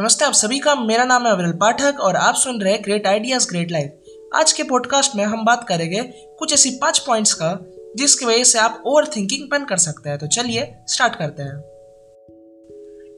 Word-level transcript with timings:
नमस्ते 0.00 0.24
आप 0.24 0.32
सभी 0.32 0.58
का, 0.58 0.74
मेरा 0.74 1.04
नाम 1.04 1.26
है 1.26 1.32
अविरल 1.32 1.52
पाठक 1.52 1.94
और 2.00 2.16
आप 2.16 2.34
सुन 2.34 2.62
रहे 2.62 2.78
ग्रेट 2.78 3.06
आइडियाज़ 3.06 3.48
ग्रेट 3.48 3.70
लाइफ 3.70 3.98
आज 4.34 4.52
के 4.52 4.62
पॉडकास्ट 4.62 5.16
में 5.16 5.24
हम 5.24 5.44
बात 5.44 5.66
करेंगे 5.68 6.02
कुछ 6.38 6.54
ऐसी 6.54 6.70
पाँच 6.70 6.98
पॉइंट्स 6.98 7.34
का, 7.34 7.58
जिसकी 7.96 8.24
वजह 8.24 8.44
से 8.44 8.58
आप 8.58 8.82
ओवर 8.86 9.06
थिंकिंग 9.06 9.50
बंद 9.50 9.68
कर 9.68 9.76
सकते 9.76 10.10
हैं। 10.10 10.18
तो 10.18 10.26
चलिए 10.26 10.74
स्टार्ट 10.88 11.16
करते 11.16 11.42
हैं। 11.42 11.52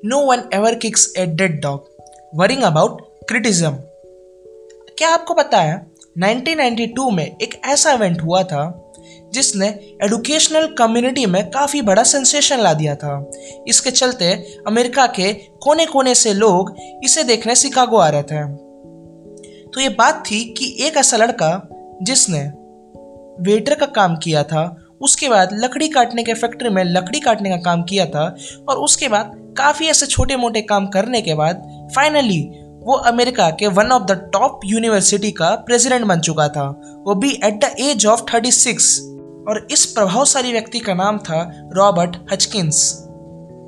No 0.04 0.26
one 0.26 0.42
ever 0.54 0.74
kicks 0.74 1.12
a 1.18 1.26
dead 1.26 1.62
dog 1.62 1.96
worrying 2.34 2.62
about 2.62 3.00
criticism 3.28 3.70
क्या 4.98 5.08
आपको 5.08 5.34
पता 5.34 5.58
है 5.58 5.90
1992 6.18 7.12
में 7.12 7.36
एक 7.42 7.60
ऐसा 7.64 7.92
इवेंट 7.92 8.22
हुआ 8.22 8.42
था 8.42 8.89
जिसने 9.32 9.68
एडुकेशनल 10.02 10.66
कम्युनिटी 10.66 11.26
में 11.26 11.50
काफ़ी 11.50 11.82
बड़ा 11.82 12.02
सेंसेशन 12.02 12.60
ला 12.60 12.74
दिया 12.74 12.94
था। 12.94 13.30
इसके 13.68 13.90
चलते 13.90 14.32
अमेरिका 14.66 15.06
के 15.06 15.32
कोने 15.32 15.86
कोने 15.86 16.14
से 16.14 16.32
लोग 16.34 16.74
इसे 17.04 17.24
देखने 17.24 17.54
शिकागो 17.54 17.96
आ 17.96 18.08
रहे 18.08 18.22
थे। 18.22 18.44
तो 19.68 19.80
ये 19.80 19.88
बात 19.88 20.22
थी 20.30 20.44
कि 20.44 20.76
एक 20.80 20.96
ऐसा 20.96 21.16
लड़का 21.16 21.68
जिसने 22.02 22.40
वेटर 23.40 23.74
का 23.74 23.86
काम 23.86 24.16
किया 24.16 24.42
था, 24.42 24.76
उसके 25.00 25.28
बाद 25.28 25.48
लकड़ी 25.52 25.88
काटने 25.88 26.22
के 26.22 26.34
फैक्ट्री 26.34 26.68
में 26.68 26.84
लकड़ी 26.84 27.20
काटने 27.20 27.50
का 27.50 27.56
काम 27.56 27.82
किया 27.82 28.06
था 28.06 28.36
और 28.68 28.76
उसके 28.76 29.08
बाद 29.08 29.54
काफ़ी 29.58 29.86
ऐसे 29.86 30.06
छोटे 30.06 30.36
मोटे 30.36 30.60
काम 30.60 30.86
करने 30.86 31.20
के 31.20 31.34
बाद 31.34 31.62
फाइनली 31.96 32.40
वो 32.82 32.94
अमेरिका 32.94 33.50
के 33.50 33.66
one 33.66 33.86
of 33.86 34.02
the 34.02 34.30
top 34.32 34.60
university 34.64 35.30
का 35.30 35.50
प्रेसिडेंट 35.66 36.04
बन 36.04 36.20
चुका 36.20 36.48
था। 36.48 36.68
वो 37.06 37.14
भी 37.14 37.32
at 37.44 37.60
the 37.64 37.74
age 37.80 38.06
of 38.06 38.22
thirty 38.34 38.50
six 38.52 38.98
और 39.48 39.66
इस 39.70 39.84
प्रभावशाली 39.86 40.52
व्यक्ति 40.52 40.78
का 40.78 40.94
नाम 40.94 41.18
था 41.18 41.70
रॉबर्ट 41.74 42.16
हचकिंस। 42.32 43.06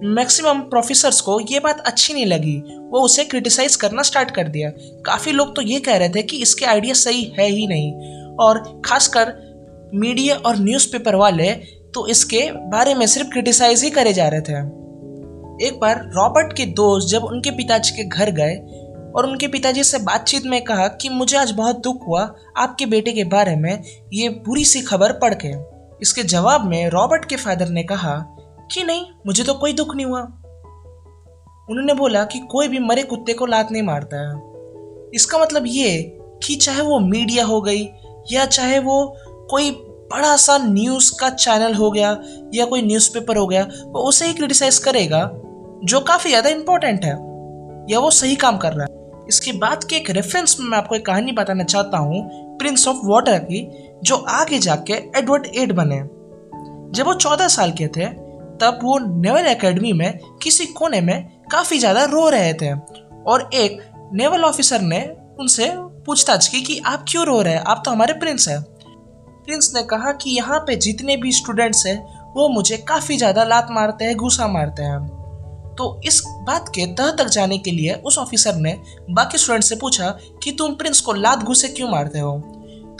मैक्सिमम 0.04 0.60
प्रोफेसर्स 0.60 1.20
को 1.20 1.38
ये 1.50 1.60
बात 1.60 1.80
अच्छी 1.80 2.14
नहीं 2.14 2.26
लगी। 2.26 2.56
वो 2.90 3.00
उसे 3.00 3.24
क्रिटिसाइज 3.24 3.76
करना 3.76 4.02
स्टार्ट 4.02 4.30
कर 4.30 4.48
दिया। 4.48 4.70
काफ़ी 5.06 5.32
लोग 5.32 5.54
तो 5.56 5.62
ये 5.62 5.80
कह 5.80 5.96
रहे 5.96 6.08
थे 6.08 6.22
कि 6.22 6.36
इसके 6.36 6.64
आइडिया 6.64 6.94
सही 6.94 7.22
है 7.38 7.46
ही 7.46 7.66
नहीं। 7.66 7.92
और 8.36 8.82
खासकर 8.84 9.32
मीडिया 9.94 10.34
और 10.36 10.58
न्यूज़पेपर 10.58 11.14
वाले 11.14 11.50
तो 11.94 12.06
इसके 12.06 12.40
बारे 12.52 12.94
में 12.94 13.06
सिर्फ़ 13.06 13.28
क्रिटिसाइज 13.28 13.82
ही 13.84 13.90
करे 13.90 14.12
जा 14.12 14.28
रहे 14.28 14.40
थे। 14.40 14.52
एक 15.66 15.78
बार 15.80 16.00
रॉबर्ट 16.14 16.52
के 16.52 16.64
दोस्त 16.66 17.08
जब 17.08 17.24
उनके 17.24 17.50
पिताजी 17.50 17.96
के 17.96 18.04
घर 18.04 18.30
गए 18.30 18.54
और 19.16 19.26
उनके 19.26 19.46
पिताजी 19.48 19.84
से 19.84 19.98
बातचीत 19.98 20.46
में 20.46 20.62
कहा 20.64 20.86
कि 20.88 21.08
मुझे 21.08 21.36
आज 21.36 21.50
बहुत 21.50 21.78
दुख 21.78 22.06
हुआ, 22.08 22.22
आपके 22.56 22.86
बेटे 22.86 23.12
के 23.12 23.24
बारे 23.24 23.56
में 23.56 23.82
ये 24.12 24.28
बुरी 24.28 24.64
सी 24.64 24.80
खबर 24.80 25.12
पढ़ 25.12 25.34
के। 25.34 25.52
इसके 26.02 26.22
जवाब 26.22 26.64
में 26.64 26.88
रॉबर्ट 26.90 27.24
के 27.24 27.36
फादर 27.36 27.68
ने 27.68 27.82
कहा 27.82 28.14
कि 28.72 28.84
नहीं, 28.84 29.04
मुझे 29.26 29.44
तो 29.44 29.54
कोई 29.54 29.72
दुख 29.72 29.94
नहीं 29.96 30.06
हुआ। 30.06 30.20
उन्होंने 31.70 31.94
बोला 31.94 32.24
कि 32.24 32.38
कोई 32.38 32.68
भी 32.68 32.78
मरे 32.78 33.02
कुत्ते 33.02 33.32
को 33.32 33.46
लात 33.46 33.72
नहीं 33.72 33.82
मारता। 33.82 34.20
है 34.20 35.10
इसका 35.14 35.38
मतलब 35.38 35.64
ये 35.66 35.98
कि 36.42 36.54
चाहे 36.54 36.82
वो 36.82 36.98
मीडिया 36.98 37.44
हो 37.44 37.60
गई 37.60 37.88
या 38.32 38.46
चाहे 38.46 38.78
वो 38.78 39.04
कोई 39.50 39.70
बड़ा 40.12 40.36
सा 40.36 40.56
न्यूज़ 40.58 41.10
का 41.20 41.28
चैनल 41.30 41.74
हो 41.74 41.90
गया 41.90 42.10
या 42.54 42.64
कोई 42.64 42.82
न्यूज़पेपर 42.82 43.36
हो 43.36 43.46
गया, 43.46 43.62
वो 43.84 44.02
उसे 44.02 44.26
ही 44.26 44.32
क्रिटिसाइज 44.32 44.78
करेगा, 44.78 45.30
जो 45.84 46.00
काफ़ी 46.00 46.30
ज़्यादा 46.30 46.50
इंपॉर्टेंट 46.50 47.04
है, 47.04 47.12
या 47.90 47.98
वो 47.98 48.10
सही 48.10 48.34
काम 48.36 48.58
कर 48.58 48.72
रहा 48.72 48.82
है। 48.82 49.01
इसके 49.32 49.52
बाद 49.52 49.84
के 49.84 49.96
एक 49.96 50.10
रेफरेंस 50.10 50.56
में 50.60 50.66
मैं 50.66 50.78
आपको 50.78 50.94
एक 50.94 51.04
कहानी 51.06 51.32
बताना 51.32 51.64
चाहता 51.64 51.98
हूँ 51.98 52.56
प्रिंस 52.58 52.86
ऑफ़ 52.88 52.96
वाटर 53.04 53.38
की, 53.38 53.68
जो 54.04 54.16
आगे 54.16 54.58
जाके 54.58 54.92
एडवर्ड 55.18 55.46
एड 55.56 55.72
बने। 55.72 56.00
जब 56.96 57.06
वो 57.06 57.14
चौदह 57.14 57.48
साल 57.48 57.70
के 57.72 57.86
थे, 57.86 58.06
तब 58.60 58.78
वो 58.82 58.98
नेवल 59.20 59.46
एकेडमी 59.46 59.92
में 59.92 60.18
किसी 60.42 60.66
कोने 60.66 61.00
में 61.00 61.28
काफ़ी 61.52 61.78
ज़्यादा 61.78 62.04
रो 62.04 62.28
रहे 62.28 62.52
थे 62.54 62.72
और 63.26 63.48
एक 63.54 63.80
नेवल 64.12 64.44
ऑफिसर 64.44 64.80
ने 64.80 65.00
उनसे 65.40 65.70
पूछताछ 66.06 66.48
की 66.48 66.60
कि 66.60 66.78
आप 66.86 67.04
क्यों 67.08 67.24
रो 67.26 67.40
रहे 67.42 67.54
हैं? 67.54 67.62
आप 67.62 67.82
तो 67.84 67.90
हमारे 67.90 68.12
प्रिंस 68.12 68.48
हैं। 68.48 68.60
प्रिंस 69.44 69.72
ने 69.76 69.82
कहा 69.82 70.12
कि 70.12 70.30
यहाँ 70.30 70.58
पे 70.58 70.76
जितने 70.76 71.16
भी 71.16 71.32
स्टूडेंट्स 71.32 71.86
हैं, 71.86 71.98
वो 72.32 72.48
मुझे 72.48 72.76
काफ़ी 72.88 73.16
ज़्यादा 73.16 73.44
लात 73.44 73.68
मारते 73.70 74.04
हैं, 74.04 74.16
घूसा 74.16 74.46
मारते 74.48 74.82
हैं। 74.82 75.21
तो 75.78 76.00
इस 76.04 76.22
बात 76.26 76.68
के 76.68 76.86
तह 76.86 77.10
तक 77.10 77.26
जाने 77.26 77.58
के 77.58 77.70
लिए 77.70 77.92
उस 77.94 78.18
ऑफिसर 78.18 78.54
ने 78.54 78.78
बाकी 79.10 79.38
स्टूडेंट 79.38 79.64
से 79.64 79.76
पूछा 79.76 80.18
कि 80.42 80.52
तुम 80.52 80.74
प्रिंस 80.74 81.00
को 81.00 81.12
लात 81.12 81.38
घुसे 81.38 81.68
क्यों 81.68 81.88
मारते 81.88 82.18
हो? 82.18 82.38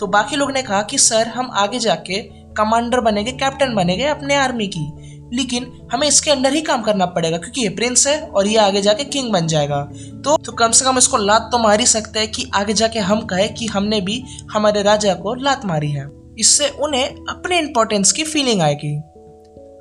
तो 0.00 0.06
बाकी 0.06 0.36
लोग 0.36 0.50
ने 0.50 0.62
कहा 0.62 0.82
कि, 0.82 0.98
सर, 0.98 1.28
हम 1.28 1.50
आगे 1.52 1.78
जाके 1.78 2.22
कमांडर 2.54 3.00
बनेंगे 3.00 3.32
कैप्टन 3.32 3.74
बनेंगे 3.74 4.04
अपने 4.04 4.34
आर्मी 4.34 4.66
की। 4.66 5.12
लेकिन 5.34 5.88
हमें 5.92 6.08
इसके 6.08 6.30
अंडर 6.30 6.52
ही 6.52 6.60
काम 6.60 6.82
करना 6.82 7.06
पड़ेगा 7.06 7.38
क्योंकि 7.38 7.60
ये 7.60 7.68
प्रिंस 7.68 8.06
है 8.06 8.26
और 8.26 8.46
ये 8.46 8.56
आगे 8.56 8.82
जाके 8.82 9.04
किंग 9.04 9.32
बन 9.32 9.46
जाएगा। 9.46 9.82
तो 10.24 10.36
तो 10.36 10.52
कम 10.52 10.70
से 10.70 10.84
कम 10.84 10.98
इसको 10.98 11.16
लात 11.16 11.48
तो 11.52 11.58
मार 11.58 11.80
ही 11.80 11.86
सकते 11.86 12.18
हैं 12.18 12.30
कि 12.30 12.50
आगे 12.54 12.72
जाके 12.72 12.98
हम 12.98 13.20
कहे 13.20 13.48
कि 13.48 13.66
हमने 13.66 14.00
भी 14.00 14.24
हमारे 14.52 14.82
राजा 14.82 15.14
को 15.14 15.34
लात 15.34 15.64
मारी 15.64 15.90
है। 15.90 16.08
इससे 16.38 16.68
उन्हें 16.68 17.06
अपने 17.08 17.58
इंपॉर्टेंस 17.58 18.12
की 18.12 18.24
फीलिंग 18.24 18.62
आएगी। 18.62 19.11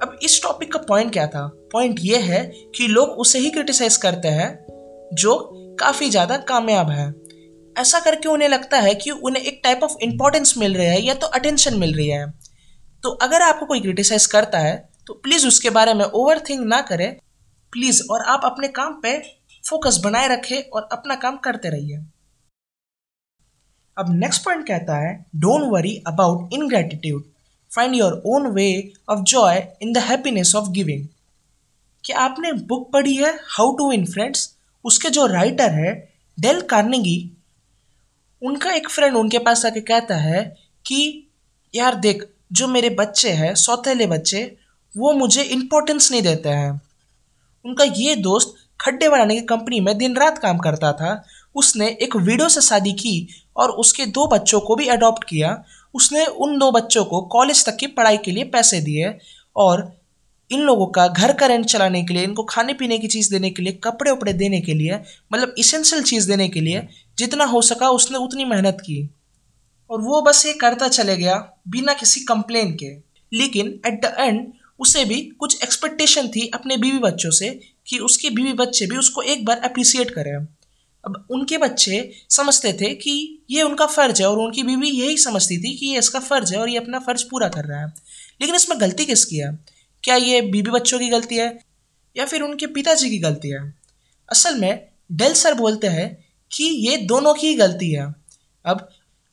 अब 0.01 0.17
इस 0.23 0.41
टॉपिक 0.43 0.71
का 0.73 0.79
पॉइंट 0.79 1.11
क्या 1.13 1.25
था? 1.27 1.45
पॉइंट 1.71 1.99
ये 2.01 2.17
है 2.19 2.43
कि 2.75 2.87
लोग 2.87 3.09
उसे 3.19 3.39
ही 3.39 3.49
क्रिटिसाइज 3.49 3.97
करते 3.97 4.27
हैं, 4.29 4.49
जो 5.13 5.35
काफ़ी 5.79 6.09
ज़्यादा 6.09 6.37
कामयाब 6.47 6.89
है। 6.89 7.07
ऐसा 7.75 7.99
करके 7.99 8.29
उन्हें 8.29 8.47
लगता 8.49 8.77
है 8.77 8.93
कि 8.95 9.11
उन्हें 9.11 9.43
एक 9.43 9.59
टाइप 9.63 9.83
ऑफ़ 9.83 9.95
इंपॉर्टेंस 10.03 10.53
मिल 10.57 10.75
रही 10.75 10.87
है 10.87 11.01
या 11.01 11.13
तो 11.13 11.27
अटेंशन 11.29 11.77
मिल 11.79 11.93
रही 11.95 12.07
है। 12.07 12.25
तो 13.03 13.09
अगर 13.19 13.41
आपको 13.41 13.65
कोई 13.65 13.79
क्रिटिसाइज 13.81 14.25
करता 14.27 14.59
है 14.59 14.75
तो 15.07 15.13
प्लीज़ 15.15 15.47
उसके 15.47 15.69
बारे 15.69 15.93
में 15.93 16.05
ओवर 16.05 16.39
थिंक 16.39 16.65
ना 16.65 16.81
करें। 16.81 17.11
प्लीज़ 17.73 18.01
और 18.11 18.21
आप 18.27 18.41
अपने 18.45 18.67
काम 18.69 18.99
पे 19.03 19.17
फोकस 19.63 19.99
बनाए 20.03 20.27
रखें 20.27 20.61
और 20.61 20.87
अपना 20.91 21.15
काम 21.17 21.37
करते 21.39 21.69
रहिए। 21.69 21.97
अब 23.97 24.13
नेक्स्ट 24.15 24.43
पॉइंट 24.45 24.67
कहता 24.67 24.97
है 24.97 25.13
don't 25.35 25.71
worry 25.71 25.95
about 26.07 26.53
ingratitude 26.53 27.23
find 27.75 27.95
your 27.95 28.21
own 28.25 28.47
way 28.47 28.93
of 29.09 29.19
joy 29.19 29.67
in 29.81 29.93
the 29.93 29.97
happiness 29.97 30.55
of 30.55 30.69
giving 30.69 31.07
क्या 32.05 32.19
आपने 32.19 32.53
बुक 32.53 32.91
पढ़ी 32.91 33.15
है 33.15 33.39
हाउ 33.43 33.71
टू 33.71 33.89
विन 33.89 34.05
फ्रेंड्स 34.05 34.55
उसके 34.85 35.09
जो 35.09 35.25
राइटर 35.25 35.69
है 35.71 36.13
डेल 36.39 36.61
कार्नेगी 36.61 37.31
उनका 38.43 38.71
एक 38.71 38.89
फ्रेंड 38.89 39.15
उनके 39.15 39.39
पास 39.39 39.65
आके 39.65 39.81
कहता 39.81 40.15
है 40.15 40.57
कि, 40.85 41.27
यार 41.75 41.95
देख, 41.95 42.27
जो 42.53 42.67
मेरे 42.67 42.89
बच्चे 42.89 43.29
हैं, 43.29 43.55
सौतेले 43.55 44.07
बच्चे, 44.07 44.57
वो 44.97 45.13
मुझे 45.13 45.43
इम्पोर्टेंस 45.43 46.11
नहीं 46.11 46.21
देते 46.21 46.49
हैं. 46.49 46.81
उनका 47.65 47.83
ये 47.83 48.15
दोस्त 48.15 48.55
खड्डे 48.81 49.09
बनाने 49.09 49.35
की 49.35 49.41
कंपनी 49.41 49.79
में 49.79 49.97
दिन 49.97 50.15
रात 50.15 50.37
काम 50.37 50.57
करता 50.57 50.93
था। 50.93 51.25
उसने 51.55 51.87
एक 51.87 52.15
वीडियो 52.15 52.49
से 52.49 52.61
शादी 52.61 52.93
की 52.93 53.27
और 53.57 53.69
उसके 53.69 54.05
दो 54.05 54.27
बच्चों 54.27 54.59
को 54.59 54.75
भी 54.75 54.87
अडॉप्ट 54.87 55.23
किया। 55.23 55.63
उसने 55.93 56.25
उन 56.25 56.57
दो 56.59 56.71
बच्चों 56.71 57.05
को 57.05 57.21
कॉलेज 57.21 57.65
तक 57.65 57.77
की 57.77 57.87
पढ़ाई 57.87 58.17
के 58.17 58.31
लिए 58.31 58.43
पैसे 58.43 58.81
दिए 58.81 59.17
और 59.55 60.01
इन 60.51 60.59
लोगों 60.59 60.87
का 60.87 61.07
घर 61.07 61.33
का 61.33 61.45
रेंट 61.45 61.65
चलाने 61.65 62.03
के 62.03 62.13
लिए, 62.13 62.23
इनको 62.23 62.43
खाने 62.43 62.73
पीने 62.73 62.99
की 62.99 63.07
चीज़ 63.07 63.31
देने 63.31 63.49
के 63.49 63.63
लिए, 63.63 63.73
कपड़े 63.73 64.11
उपड़े 64.11 64.33
देने 64.33 64.61
के 64.61 64.73
लिए 64.73 65.01
मतलब 65.33 65.55
इसेंशियल 65.57 66.03
चीज़ 66.03 66.27
देने 66.27 66.49
के 66.49 66.61
लिए 66.61 66.87
जितना 67.17 67.45
हो 67.45 67.61
सका 67.61 67.89
उसने 67.89 68.17
उतनी 68.17 68.45
मेहनत 68.45 68.77
की। 68.81 69.09
और 69.89 70.01
वो 70.01 70.21
बस 70.21 70.45
ये 70.45 70.53
करता 70.53 70.87
चले 70.87 71.17
गया 71.17 71.53
बिना 71.67 71.93
किसी 71.93 72.19
कंप्लेन 72.19 72.75
के। 72.75 73.11
लेकिन 73.37 73.81
एट 73.87 74.01
द 74.01 74.15
एंड 74.19 74.53
उसे 74.79 75.05
भी 75.05 75.21
कुछ 75.21 75.63
एक्सपेक्टेशन 75.63 76.27
थी 76.27 76.51
अपने 76.53 76.77
बीवी 76.77 76.99
बच्चों 76.99 77.31
से 77.31 77.59
कि 77.87 77.97
उसके 77.97 78.29
बीवी 78.29 78.53
बच्चे 78.53 78.85
भी 78.85 78.97
उसको 78.97 79.21
एक 79.21 79.45
बार 79.45 79.57
अप्रिसिएट 79.57 80.11
करें। 80.11 80.47
अब 81.03 81.25
उनके 81.31 81.57
बच्चे 81.57 82.11
समझते 82.29 82.73
थे 82.73 82.93
कि 82.95 83.13
ये 83.51 83.61
उनका 83.61 83.85
फ़र्ज़ 83.85 84.21
है 84.21 84.27
और 84.29 84.39
उनकी 84.39 84.63
बीवी 84.63 84.89
यही 84.89 85.17
समझती 85.17 85.57
थी 85.57 85.75
कि 85.77 85.85
ये 85.85 85.99
इसका 85.99 86.19
फ़र्ज़ 86.19 86.53
है 86.53 86.59
और 86.61 86.69
ये 86.69 86.77
अपना 86.77 86.99
फ़र्ज़ 86.99 87.23
पूरा 87.31 87.47
कर 87.47 87.65
रहा 87.65 87.79
है। 87.79 87.87
लेकिन 88.41 88.55
इसमें 88.55 88.79
गलती 88.81 89.05
किसकी 89.05 89.37
है? 89.37 89.57
क्या 90.03 90.15
ये 90.15 90.41
बीबी 90.41 90.71
बच्चों 90.71 90.99
की 90.99 91.09
गलती 91.09 91.35
है 91.35 91.47
या 92.15 92.25
फिर 92.25 92.41
उनके 92.41 92.67
पिताजी 92.67 93.09
की 93.09 93.17
गलती 93.19 93.49
है? 93.49 93.73
असल 94.29 94.59
में 94.59 94.87
डेल 95.11 95.33
सर 95.33 95.53
बोलते 95.53 95.87
हैं 95.87 96.07
कि 96.51 96.63
ये 96.63 96.97
दोनों 96.97 97.33
की 97.33 97.53
गलती 97.53 97.91
है। 97.91 98.07
अब 98.65 98.87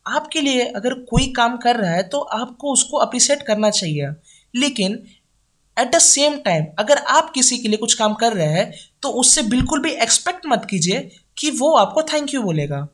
आपके 0.06 0.40
लिए 0.40 0.64
अगर 0.66 0.94
कोई 1.04 1.26
काम 1.32 1.56
कर 1.56 1.76
रहा 1.76 1.90
है 1.90 2.02
तो 2.08 2.18
आपको 2.18 2.72
उसको 2.72 2.96
अप्रिशिएट 2.96 3.42
करना 3.42 3.70
चाहिए। 3.70 4.10
लेकिन 4.54 4.92
एट 5.76 5.90
द 5.94 5.98
सेम 5.98 6.36
टाइम 6.36 6.64
अगर 6.78 6.98
आप 7.08 7.30
किसी 7.34 7.58
के 7.58 7.68
लिए 7.68 7.76
कुछ 7.76 7.94
काम 7.94 8.14
कर 8.14 8.32
रहे 8.32 8.46
हैं 8.46 8.72
तो 9.02 9.08
उससे 9.20 9.42
बिल्कुल 9.42 9.82
भी 9.82 9.90
एक्सपेक्ट 10.02 10.46
मत 10.46 10.66
कीजिए 10.70 10.98
कि 11.38 11.50
वो 11.52 11.72
आपको 11.76 12.02
थैंक 12.04 12.34
यू 12.34 12.42
बोलेगा। 12.42 12.86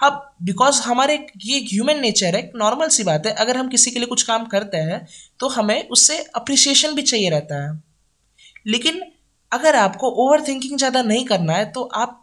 अब 0.00 0.26
बिकॉज़ 0.42 0.80
हमारे 0.82 1.14
ये 1.44 1.58
ह्यूमन 1.62 1.98
नेचर 2.00 2.36
है 2.36 2.50
नॉर्मल 2.56 2.88
सी 2.88 3.04
बात 3.04 3.26
है, 3.26 3.32
अगर 3.34 3.56
हम 3.56 3.68
किसी 3.68 3.90
के 3.90 3.98
लिए 3.98 4.06
कुछ 4.08 4.22
काम 4.22 4.46
करते 4.48 4.76
हैं 4.78 5.06
तो 5.40 5.48
हमें 5.50 5.88
उससे 5.88 6.18
अप्रिसिएशन 6.36 6.94
भी 6.94 7.02
चाहिए 7.04 7.30
रहता 7.30 7.62
है। 7.62 7.80
लेकिन 8.66 9.02
अगर 9.52 9.76
आपको 9.76 10.10
ओवर 10.24 10.42
थिंकिंग 10.48 10.78
ज़्यादा 10.78 11.02
नहीं 11.02 11.24
करना 11.26 11.52
है 11.52 11.64
तो 11.72 11.82
आप 11.96 12.16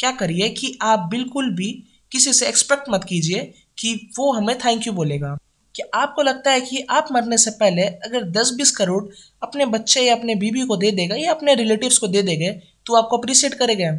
क्या 0.00 0.10
करिए 0.14 0.48
कि 0.50 0.76
आप 0.82 1.08
बिल्कुल 1.10 1.50
भी 1.54 1.70
किसी 2.12 2.32
से 2.32 2.48
एक्सपेक्ट 2.48 2.90
मत 2.90 3.04
कीजिए 3.04 3.40
कि 3.78 3.94
वो 4.18 4.32
हमें 4.32 4.56
थैंक 4.58 4.86
यू 4.86 4.92
बोलेगा। 4.94 5.36
कि 5.74 5.82
आपको 5.94 6.22
लगता 6.22 6.50
है 6.50 6.60
कि 6.60 6.80
आप 6.90 7.08
मरने 7.12 7.36
से 7.38 7.50
पहले 7.56 7.82
अगर 7.82 8.22
10-20 8.32 8.70
करोड़ 8.70 9.02
अपने 9.42 9.66
बच्चे 9.68 10.00
या 10.00 10.14
अपने 10.14 10.34
बीबी 10.34 10.62
को 10.66 10.76
दे 10.76 10.90
देगा 10.92 11.16
या 11.16 11.32
अपने 11.32 11.54
रिलेटिव्स 11.54 11.98
को 11.98 12.08
दे 12.08 12.22
देंगे 12.22 12.50
तो 12.86 12.94
आपको 12.94 13.18
अप्रिशिएट 13.18 13.54
करेगा। 13.54 13.90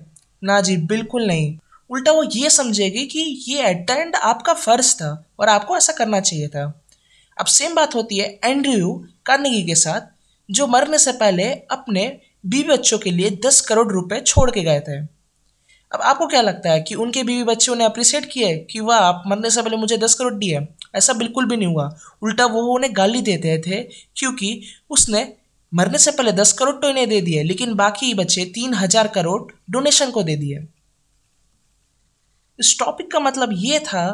ना 0.44 0.62
जी, 0.62 0.77
बिल्कुल 0.77 1.27
नहीं। 1.27 1.57
उल्टा 1.89 2.12
वो 2.12 2.24
ये 2.36 2.50
समझेगी 2.50 3.06
कि 3.06 3.19
ये 3.47 3.63
एट 3.63 3.86
द 3.88 3.89
एंड 3.89 4.15
आपका 4.15 4.53
फ़र्ज़ 4.53 4.95
था 4.95 5.25
और 5.39 5.50
आपको 5.50 5.77
ऐसा 5.77 5.94
करना 5.94 6.19
चाहिए 6.19 6.47
था। 6.47 6.81
अब 7.38 7.45
सेम 7.45 7.75
बात 7.75 7.95
होती 7.95 8.18
है 8.18 8.39
एंड्रयू 8.44 8.94
कार्नेगी 9.25 9.63
के 9.63 9.75
साथ, 9.75 10.01
जो 10.50 10.68
मरने 10.68 10.97
से 10.97 11.12
पहले 11.12 11.44
अपने 11.71 12.21
बीवी 12.45 12.69
बच्चों 12.69 12.97
के 12.97 13.12
लिए 13.12 13.30
दस 13.45 13.62
करोड़ 13.62 13.91
रुपए 13.91 14.19
छोड़ 14.19 14.51
के 14.51 14.62
गए 14.62 14.80
थे। 14.80 14.97
अब 15.91 16.01
आपको 16.01 16.27
क्या 16.27 16.41
लगता 16.41 16.71
है 16.71 16.81
कि 16.81 16.95
उनके 16.95 17.24
बीवी 17.24 17.44
बच्चों 17.44 17.75
ने 17.75 17.86
अप्रिशिएट 17.86 18.25
किए 18.25 18.57
कि 18.71 18.80
वाह, 18.80 19.00
आप 19.00 19.24
मरने 19.27 19.50
से 19.50 19.62
पहले 19.62 19.77
मुझे 19.77 19.97
दस 19.97 20.13
करोड़ 20.13 20.33
दिए 20.33 20.68
ऐसा 20.95 21.13
बिल्कुल 21.13 21.45
भी 21.45 21.57
नहीं 21.57 21.68
हुआ। 21.68 21.89
उल्टा 22.21 22.45
वो 22.45 22.62
उन्हें 22.62 22.95
गाली 22.95 23.21
देते 23.21 23.57
थे 23.68 23.81
क्योंकि 24.15 24.62
उसने 24.89 25.24
मरने 25.71 25.98
से 25.98 26.12
पहले 26.12 26.31
दस 26.33 26.51
करोड़ 26.54 26.75
तो 26.75 26.89
इन्हें 26.89 27.07
दे 27.10 27.21
दिए, 27.21 27.44
लेकिन 27.44 27.74
बाकी 27.75 28.13
बचे 28.16 28.45
तीन 28.48 28.74
हज़ार 28.74 29.07
करोड़ 29.10 29.42
डोनेशन 29.71 30.12
को 30.12 30.24
दे 30.24 30.36
दिए। 30.38 30.68
इस 32.60 32.75
टॉपिक 32.80 33.12
का 33.12 33.19
मतलब 33.21 33.50
ये 33.56 33.80
था 33.81 34.06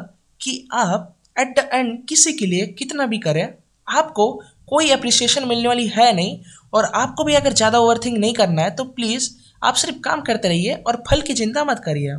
कि 0.42 0.68
आप 0.74 1.16
एट 1.40 1.56
द 1.56 1.69
एंड 1.74 2.06
किसी 2.07 2.34
के 2.34 2.46
लिए 2.46 2.66
कितना 2.74 3.06
भी 3.06 3.18
करें, 3.19 3.48
आपको 3.88 4.31
कोई 4.68 4.90
अप्रिसिएशन 4.92 5.48
मिलने 5.48 5.68
वाली 5.68 5.88
है 5.90 6.13
नहीं, 6.16 6.38
और 6.74 6.86
आपको 6.96 7.24
भी 7.24 7.34
अगर 7.36 7.54
ज़्यादा 7.54 7.80
ओवर 7.80 8.00
नहीं 8.08 8.34
करना 8.36 8.62
है 8.62 8.75
तो 8.75 8.84
प्लीज़ 8.86 9.30
आप 9.62 9.75
सिर्फ़ 9.75 10.00
काम 10.01 10.22
करते 10.24 10.48
रहिए 10.48 10.74
और 10.78 11.04
फल 11.08 11.22
की 11.22 11.34
चिंता 11.34 11.63
मत 11.63 11.81
करिए। 11.86 12.16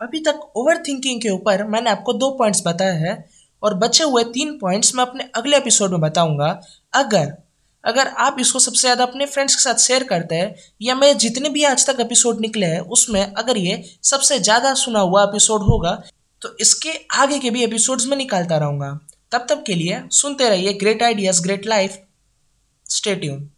अभी 0.00 0.20
तक 0.20 0.40
ओवर 0.56 0.82
थिंकिंग 0.88 1.20
के 1.20 1.30
ऊपर 1.30 1.66
मैंने 1.66 1.90
आपको 1.90 2.12
दो 2.14 2.30
पॉइंट्स 2.38 2.62
बताए 2.66 2.96
हैं, 2.98 3.24
और 3.62 3.74
बचे 3.76 4.04
हुए 4.04 4.22
तीन 4.32 4.58
पॉइंट्स 4.58 4.94
मैं 4.94 5.04
अपने 5.04 5.24
अगले 5.36 5.56
एपिसोड 5.56 5.90
में 5.90 6.00
बताऊँगा। 6.00 6.48
अगर 6.92 7.32
अगर 7.84 8.08
आप 8.18 8.36
इसको 8.40 8.58
सबसे 8.58 8.80
ज़्यादा 8.80 9.04
अपने 9.04 9.26
फ्रेंड्स 9.26 9.54
के 9.54 9.62
साथ 9.62 9.78
शेयर 9.78 10.04
करते 10.04 10.34
हैं, 10.34 10.54
या 10.82 10.94
मैं 10.94 11.16
जितने 11.18 11.48
भी 11.48 11.64
आज 11.64 11.86
तक 11.86 12.00
एपिसोड 12.00 12.40
निकले 12.40 12.66
हैं, 12.66 12.80
उसमें 12.80 13.22
अगर 13.24 13.56
ये 13.58 13.82
सबसे 14.02 14.38
ज़्यादा 14.40 14.74
सुना 14.76 15.00
हुआ 15.00 15.22
एपिसोड 15.24 15.62
होगा 15.62 16.00
तो 16.42 16.56
इसके 16.60 16.92
आगे 17.14 17.38
के 17.38 17.50
भी 17.50 17.64
एपिसोड्स 17.64 18.06
में 18.06 18.16
निकालता 18.16 18.56
रहूँगा। 18.58 18.98
तब 19.32 19.46
तक 19.48 19.62
के 19.66 19.74
लिए 19.74 20.00
सुनते 20.12 20.48
रहिए 20.48 20.72
great 20.74 21.02
ideas 21.02 21.42
great 21.42 21.66
life 21.66 21.98
stay tuned 22.86 23.48